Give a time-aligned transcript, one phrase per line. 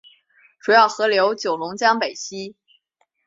[0.59, 2.55] 主要河流九龙江北溪。